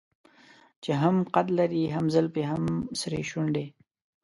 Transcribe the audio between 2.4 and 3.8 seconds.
هم سرې شونډې.